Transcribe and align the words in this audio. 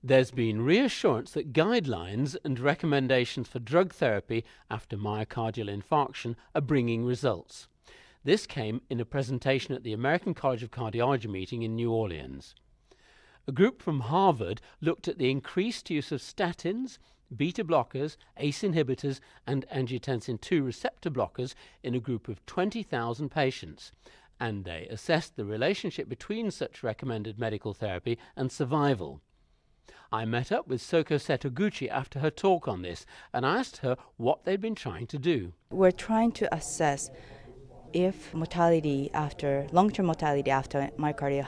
There's 0.00 0.30
been 0.30 0.62
reassurance 0.62 1.32
that 1.32 1.52
guidelines 1.52 2.36
and 2.44 2.60
recommendations 2.60 3.48
for 3.48 3.58
drug 3.58 3.92
therapy 3.92 4.44
after 4.70 4.96
myocardial 4.96 5.68
infarction 5.68 6.36
are 6.54 6.60
bringing 6.60 7.04
results. 7.04 7.66
This 8.22 8.46
came 8.46 8.80
in 8.88 9.00
a 9.00 9.04
presentation 9.04 9.74
at 9.74 9.82
the 9.82 9.92
American 9.92 10.34
College 10.34 10.62
of 10.62 10.70
Cardiology 10.70 11.28
meeting 11.28 11.62
in 11.62 11.74
New 11.74 11.90
Orleans. 11.90 12.54
A 13.48 13.52
group 13.52 13.82
from 13.82 14.00
Harvard 14.00 14.60
looked 14.80 15.08
at 15.08 15.18
the 15.18 15.32
increased 15.32 15.90
use 15.90 16.12
of 16.12 16.20
statins, 16.20 16.98
beta 17.36 17.64
blockers, 17.64 18.16
ACE 18.36 18.62
inhibitors, 18.62 19.18
and 19.48 19.66
angiotensin 19.74 20.38
II 20.52 20.60
receptor 20.60 21.10
blockers 21.10 21.54
in 21.82 21.96
a 21.96 22.00
group 22.00 22.28
of 22.28 22.46
20,000 22.46 23.30
patients, 23.30 23.90
and 24.38 24.64
they 24.64 24.86
assessed 24.88 25.34
the 25.34 25.44
relationship 25.44 26.08
between 26.08 26.52
such 26.52 26.84
recommended 26.84 27.36
medical 27.36 27.74
therapy 27.74 28.16
and 28.36 28.52
survival. 28.52 29.20
I 30.10 30.24
met 30.24 30.50
up 30.50 30.68
with 30.68 30.80
Soko 30.80 31.16
Setoguchi 31.16 31.88
after 31.88 32.20
her 32.20 32.30
talk 32.30 32.66
on 32.66 32.82
this 32.82 33.04
and 33.32 33.44
asked 33.44 33.78
her 33.78 33.96
what 34.16 34.44
they'd 34.44 34.60
been 34.60 34.74
trying 34.74 35.06
to 35.08 35.18
do. 35.18 35.52
We're 35.70 35.90
trying 35.90 36.32
to 36.32 36.54
assess 36.54 37.10
if 37.92 38.32
mortality 38.34 39.10
after 39.14 39.66
long 39.72 39.90
term 39.90 40.06
mortality 40.06 40.50
after 40.50 40.90
myocardial 40.98 41.46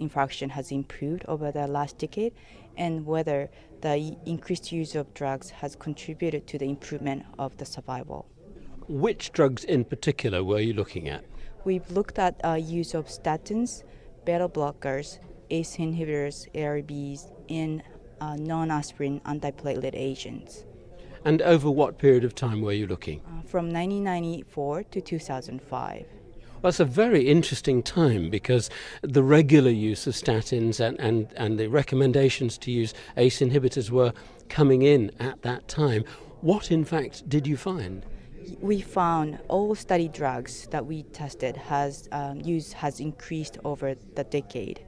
infarction 0.00 0.50
has 0.50 0.70
improved 0.70 1.24
over 1.26 1.50
the 1.50 1.66
last 1.66 1.98
decade 1.98 2.32
and 2.76 3.06
whether 3.06 3.48
the 3.80 4.16
increased 4.26 4.72
use 4.72 4.94
of 4.94 5.12
drugs 5.14 5.50
has 5.50 5.74
contributed 5.76 6.46
to 6.46 6.58
the 6.58 6.66
improvement 6.68 7.24
of 7.38 7.56
the 7.56 7.64
survival. 7.64 8.26
Which 8.88 9.32
drugs 9.32 9.64
in 9.64 9.84
particular 9.84 10.44
were 10.44 10.60
you 10.60 10.74
looking 10.74 11.08
at? 11.08 11.24
We've 11.64 11.90
looked 11.90 12.18
at 12.18 12.40
uh, 12.44 12.54
use 12.54 12.94
of 12.94 13.06
statins, 13.06 13.82
beta 14.24 14.48
blockers, 14.48 15.18
ACE 15.50 15.76
inhibitors, 15.76 16.48
ARBs, 16.54 17.32
and 17.48 17.82
uh, 18.20 18.36
non-aspirin 18.36 19.20
antiplatelet 19.20 19.94
agents. 19.94 20.64
And 21.24 21.42
over 21.42 21.70
what 21.70 21.98
period 21.98 22.24
of 22.24 22.34
time 22.34 22.60
were 22.62 22.72
you 22.72 22.86
looking? 22.86 23.20
Uh, 23.20 23.42
from 23.42 23.72
1994 23.72 24.84
to 24.84 25.00
2005. 25.00 26.06
Well, 26.62 26.68
it's 26.68 26.80
a 26.80 26.84
very 26.84 27.28
interesting 27.28 27.82
time 27.82 28.30
because 28.30 28.70
the 29.02 29.22
regular 29.22 29.70
use 29.70 30.06
of 30.06 30.14
statins 30.14 30.80
and, 30.80 30.98
and, 31.00 31.32
and 31.36 31.58
the 31.58 31.68
recommendations 31.68 32.56
to 32.58 32.70
use 32.70 32.94
ACE 33.16 33.40
inhibitors 33.40 33.90
were 33.90 34.12
coming 34.48 34.82
in 34.82 35.10
at 35.20 35.42
that 35.42 35.68
time. 35.68 36.04
What, 36.40 36.70
in 36.70 36.84
fact, 36.84 37.28
did 37.28 37.46
you 37.46 37.56
find? 37.56 38.06
We 38.60 38.80
found 38.80 39.38
all 39.48 39.74
study 39.74 40.08
drugs 40.08 40.68
that 40.70 40.86
we 40.86 41.02
tested 41.02 41.56
has 41.56 42.08
um, 42.12 42.40
use 42.40 42.72
has 42.72 43.00
increased 43.00 43.58
over 43.64 43.94
the 44.14 44.24
decade 44.24 44.80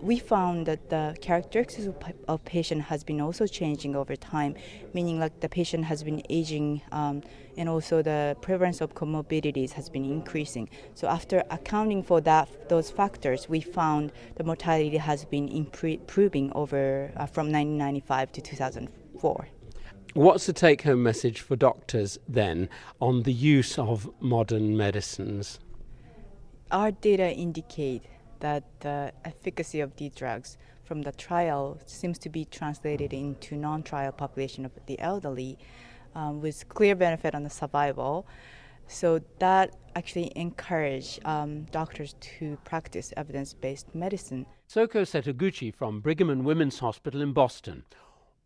we 0.00 0.18
found 0.18 0.66
that 0.66 0.90
the 0.90 1.16
characteristics 1.20 1.88
of, 2.28 2.44
patient 2.44 2.82
has 2.82 3.02
been 3.04 3.20
also 3.20 3.46
changing 3.46 3.96
over 3.96 4.16
time, 4.16 4.54
meaning 4.92 5.18
like 5.18 5.40
the 5.40 5.48
patient 5.48 5.84
has 5.84 6.02
been 6.02 6.22
aging 6.28 6.82
um, 6.92 7.22
and 7.56 7.68
also 7.68 8.02
the 8.02 8.36
prevalence 8.40 8.80
of 8.80 8.94
comorbidities 8.94 9.72
has 9.72 9.88
been 9.88 10.04
increasing. 10.04 10.68
So 10.94 11.08
after 11.08 11.42
accounting 11.50 12.02
for 12.02 12.20
that, 12.22 12.68
those 12.68 12.90
factors, 12.90 13.48
we 13.48 13.60
found 13.60 14.12
the 14.36 14.44
mortality 14.44 14.96
has 14.96 15.24
been 15.24 15.48
improving 15.48 16.52
over 16.54 17.10
uh, 17.16 17.26
from 17.26 17.52
1995 17.52 18.32
to 18.32 18.40
2004. 18.40 19.48
What's 20.14 20.46
the 20.46 20.54
take 20.54 20.82
home 20.82 21.02
message 21.02 21.40
for 21.40 21.56
doctors 21.56 22.18
then 22.26 22.70
on 23.00 23.24
the 23.24 23.32
use 23.32 23.78
of 23.78 24.10
modern 24.20 24.76
medicines? 24.76 25.58
Our 26.70 26.90
data 26.90 27.30
indicate 27.30 28.02
that 28.40 28.64
the 28.80 29.12
efficacy 29.24 29.80
of 29.80 29.96
these 29.96 30.12
drugs 30.14 30.58
from 30.84 31.02
the 31.02 31.12
trial 31.12 31.78
seems 31.86 32.18
to 32.18 32.28
be 32.28 32.44
translated 32.44 33.12
into 33.12 33.56
non-trial 33.56 34.12
population 34.12 34.64
of 34.64 34.72
the 34.86 34.98
elderly 35.00 35.58
um, 36.14 36.40
with 36.40 36.68
clear 36.68 36.94
benefit 36.94 37.34
on 37.34 37.42
the 37.42 37.50
survival. 37.50 38.26
So 38.88 39.20
that 39.40 39.74
actually 39.96 40.32
encouraged 40.36 41.24
um, 41.24 41.64
doctors 41.72 42.14
to 42.20 42.56
practice 42.64 43.12
evidence-based 43.16 43.94
medicine. 43.94 44.46
Soko 44.68 45.02
Setoguchi 45.02 45.74
from 45.74 46.00
Brigham 46.00 46.30
and 46.30 46.44
Women's 46.44 46.78
Hospital 46.78 47.20
in 47.20 47.32
Boston. 47.32 47.84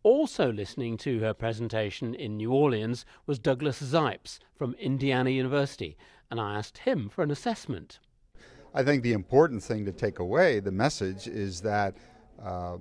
Also 0.03 0.51
listening 0.51 0.97
to 0.97 1.21
her 1.21 1.35
presentation 1.35 2.15
in 2.15 2.39
New 2.39 2.53
Orleans 2.53 3.05
was 3.27 3.39
Douglas 3.39 3.83
Zipes 3.83 4.39
from 4.57 4.73
Indiana 4.75 5.29
University, 5.29 5.99
and 6.31 6.41
I 6.41 6.57
asked 6.57 6.79
him 6.79 7.11
for 7.11 7.23
an 7.23 7.31
assessment. 7.31 7.99
I 8.73 8.85
think 8.85 9.03
the 9.03 9.15
important 9.15 9.63
thing 9.63 9.85
to 9.87 9.93
take 9.93 10.21
away, 10.21 10.61
the 10.61 10.71
message, 10.71 11.27
is 11.27 11.61
that 11.63 11.97
uh, 12.41 12.77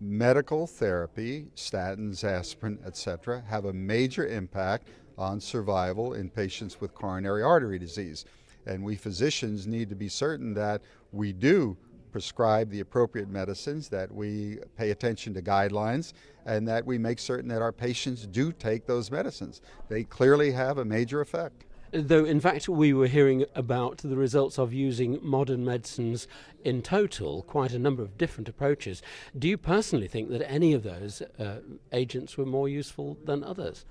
medical 0.00 0.66
therapy, 0.66 1.46
statins, 1.54 2.24
aspirin, 2.24 2.80
etc., 2.84 3.44
have 3.48 3.66
a 3.66 3.72
major 3.72 4.26
impact 4.26 4.88
on 5.16 5.40
survival 5.40 6.14
in 6.14 6.30
patients 6.30 6.80
with 6.80 6.94
coronary 6.94 7.42
artery 7.44 7.78
disease. 7.78 8.24
And 8.66 8.82
we 8.82 8.96
physicians 8.96 9.68
need 9.68 9.88
to 9.90 9.94
be 9.94 10.08
certain 10.08 10.52
that 10.54 10.82
we 11.12 11.32
do 11.32 11.76
prescribe 12.10 12.68
the 12.70 12.80
appropriate 12.80 13.28
medicines, 13.28 13.88
that 13.88 14.10
we 14.12 14.58
pay 14.76 14.90
attention 14.90 15.32
to 15.34 15.42
guidelines, 15.42 16.12
and 16.44 16.66
that 16.66 16.84
we 16.84 16.98
make 16.98 17.20
certain 17.20 17.48
that 17.50 17.62
our 17.62 17.72
patients 17.72 18.26
do 18.26 18.50
take 18.50 18.84
those 18.84 19.12
medicines. 19.12 19.60
They 19.88 20.02
clearly 20.02 20.50
have 20.50 20.78
a 20.78 20.84
major 20.84 21.20
effect. 21.20 21.66
Though, 21.92 22.24
in 22.24 22.38
fact, 22.40 22.68
we 22.68 22.92
were 22.92 23.08
hearing 23.08 23.44
about 23.54 23.98
the 23.98 24.16
results 24.16 24.58
of 24.58 24.72
using 24.72 25.18
modern 25.22 25.64
medicines 25.64 26.28
in 26.62 26.82
total, 26.82 27.42
quite 27.42 27.72
a 27.72 27.80
number 27.80 28.02
of 28.02 28.16
different 28.16 28.48
approaches. 28.48 29.02
Do 29.36 29.48
you 29.48 29.58
personally 29.58 30.06
think 30.06 30.30
that 30.30 30.48
any 30.48 30.72
of 30.72 30.84
those 30.84 31.20
uh, 31.38 31.60
agents 31.92 32.36
were 32.36 32.46
more 32.46 32.68
useful 32.68 33.18
than 33.24 33.42
others? 33.42 33.86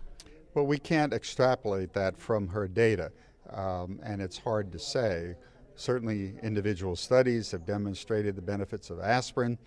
Well, 0.53 0.65
we 0.65 0.77
can't 0.77 1.13
extrapolate 1.13 1.91
that 1.93 2.17
from 2.17 2.47
her 2.47 2.69
data, 2.69 3.11
um, 3.49 3.99
and 4.01 4.21
it's 4.21 4.37
hard 4.37 4.71
to 4.71 4.79
say. 4.79 5.35
Certainly, 5.75 6.35
individual 6.41 6.95
studies 6.95 7.51
have 7.51 7.65
demonstrated 7.65 8.35
the 8.35 8.41
benefits 8.41 8.89
of 8.89 8.99
aspirin. 8.99 9.57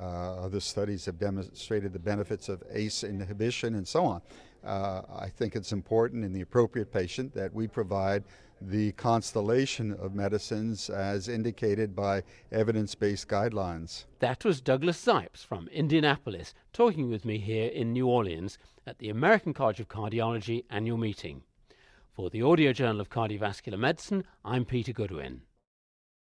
Uh, 0.00 0.36
other 0.36 0.60
studies 0.60 1.04
have 1.06 1.18
demonstrated 1.18 1.92
the 1.92 1.98
benefits 1.98 2.48
of 2.48 2.62
ACE 2.72 3.04
inhibition 3.04 3.74
and 3.74 3.86
so 3.86 4.04
on. 4.04 4.22
Uh, 4.64 5.02
I 5.18 5.28
think 5.28 5.56
it's 5.56 5.72
important 5.72 6.24
in 6.24 6.32
the 6.32 6.40
appropriate 6.40 6.92
patient 6.92 7.34
that 7.34 7.52
we 7.52 7.66
provide 7.66 8.24
the 8.60 8.92
constellation 8.92 9.92
of 9.94 10.14
medicines 10.14 10.88
as 10.88 11.28
indicated 11.28 11.96
by 11.96 12.22
evidence 12.52 12.94
based 12.94 13.28
guidelines. 13.28 14.04
That 14.20 14.44
was 14.44 14.60
Douglas 14.60 15.04
Zipes 15.04 15.44
from 15.44 15.68
Indianapolis 15.68 16.54
talking 16.72 17.10
with 17.10 17.24
me 17.24 17.38
here 17.38 17.68
in 17.68 17.92
New 17.92 18.06
Orleans 18.06 18.58
at 18.86 18.98
the 18.98 19.08
American 19.08 19.52
College 19.52 19.80
of 19.80 19.88
Cardiology 19.88 20.64
annual 20.70 20.98
meeting. 20.98 21.42
For 22.14 22.30
the 22.30 22.42
Audio 22.42 22.72
Journal 22.72 23.00
of 23.00 23.10
Cardiovascular 23.10 23.78
Medicine, 23.78 24.24
I'm 24.44 24.64
Peter 24.64 24.92
Goodwin. 24.92 25.42